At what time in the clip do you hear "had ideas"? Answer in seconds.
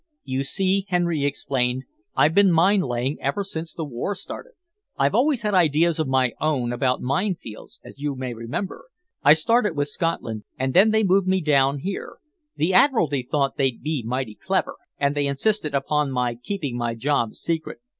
5.43-5.99